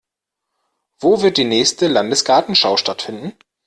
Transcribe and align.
Wo 0.97 1.21
wird 1.21 1.37
die 1.37 1.43
nächste 1.43 1.87
Landesgartenschau 1.87 2.75
stattfinden? 2.75 3.33